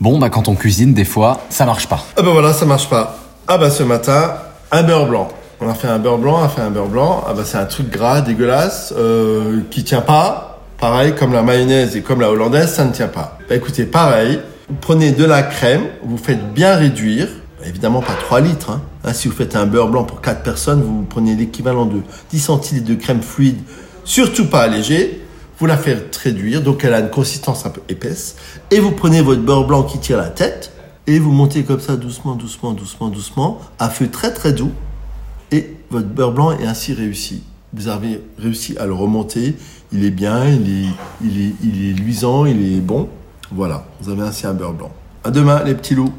Bon, 0.00 0.18
bah 0.18 0.28
quand 0.28 0.48
on 0.48 0.56
cuisine, 0.56 0.92
des 0.92 1.04
fois, 1.04 1.40
ça 1.50 1.64
marche 1.66 1.86
pas. 1.86 2.04
Ah 2.16 2.22
bah 2.22 2.30
voilà, 2.32 2.52
ça 2.52 2.66
marche 2.66 2.90
pas. 2.90 3.16
Ah 3.46 3.58
bah 3.58 3.70
ce 3.70 3.84
matin, 3.84 4.34
un 4.72 4.82
beurre 4.82 5.06
blanc. 5.06 5.28
On 5.60 5.68
a 5.68 5.74
fait 5.74 5.86
un 5.86 6.00
beurre 6.00 6.18
blanc, 6.18 6.40
on 6.40 6.44
a 6.44 6.48
fait 6.48 6.62
un 6.62 6.70
beurre 6.70 6.88
blanc. 6.88 7.22
Ah 7.28 7.32
bah 7.32 7.42
c'est 7.44 7.58
un 7.58 7.64
truc 7.64 7.90
gras, 7.90 8.20
dégueulasse, 8.20 8.92
euh, 8.98 9.60
qui 9.70 9.84
tient 9.84 10.00
pas. 10.00 10.58
Pareil, 10.80 11.14
comme 11.14 11.32
la 11.32 11.42
mayonnaise 11.42 11.96
et 11.96 12.02
comme 12.02 12.20
la 12.20 12.28
hollandaise, 12.28 12.74
ça 12.74 12.84
ne 12.84 12.90
tient 12.90 13.06
pas. 13.06 13.38
Bah 13.48 13.54
écoutez, 13.54 13.84
pareil, 13.84 14.40
vous 14.68 14.74
prenez 14.80 15.12
de 15.12 15.24
la 15.24 15.44
crème, 15.44 15.84
vous 16.02 16.18
faites 16.18 16.52
bien 16.52 16.74
réduire. 16.74 17.28
Bah, 17.60 17.66
évidemment 17.68 18.00
pas 18.00 18.14
3 18.18 18.40
litres. 18.40 18.70
Hein. 18.72 18.82
Hein, 19.04 19.12
si 19.12 19.28
vous 19.28 19.34
faites 19.34 19.54
un 19.54 19.64
beurre 19.64 19.88
blanc 19.88 20.02
pour 20.02 20.20
4 20.20 20.42
personnes, 20.42 20.82
vous 20.82 21.06
prenez 21.08 21.36
l'équivalent 21.36 21.86
de 21.86 22.02
10 22.30 22.40
centilitres 22.40 22.88
de 22.88 22.96
crème 22.96 23.22
fluide, 23.22 23.60
surtout 24.04 24.46
pas 24.46 24.62
allégée 24.62 25.23
vous 25.58 25.66
la 25.66 25.76
faites 25.76 26.14
réduire, 26.16 26.62
donc 26.62 26.84
elle 26.84 26.94
a 26.94 27.00
une 27.00 27.10
consistance 27.10 27.66
un 27.66 27.70
peu 27.70 27.80
épaisse, 27.88 28.36
et 28.70 28.80
vous 28.80 28.92
prenez 28.92 29.20
votre 29.20 29.42
beurre 29.42 29.66
blanc 29.66 29.82
qui 29.82 29.98
tire 29.98 30.18
la 30.18 30.28
tête, 30.28 30.72
et 31.06 31.18
vous 31.18 31.30
montez 31.30 31.64
comme 31.64 31.80
ça 31.80 31.96
doucement, 31.96 32.34
doucement, 32.34 32.72
doucement, 32.72 33.08
doucement, 33.08 33.60
à 33.78 33.90
feu 33.90 34.10
très 34.10 34.32
très 34.32 34.52
doux, 34.52 34.72
et 35.52 35.76
votre 35.90 36.08
beurre 36.08 36.32
blanc 36.32 36.52
est 36.52 36.66
ainsi 36.66 36.92
réussi. 36.92 37.42
Vous 37.72 37.88
avez 37.88 38.20
réussi 38.38 38.76
à 38.78 38.86
le 38.86 38.94
remonter, 38.94 39.56
il 39.92 40.04
est 40.04 40.10
bien, 40.10 40.46
il 40.48 40.86
est, 40.86 41.54
il 41.62 41.90
est, 41.90 41.92
luisant, 41.92 42.46
il 42.46 42.76
est 42.76 42.80
bon. 42.80 43.08
Voilà, 43.52 43.86
vous 44.00 44.10
avez 44.10 44.22
ainsi 44.22 44.46
un 44.46 44.54
beurre 44.54 44.74
blanc. 44.74 44.92
À 45.24 45.30
demain 45.30 45.62
les 45.64 45.74
petits 45.74 45.94
loups. 45.94 46.12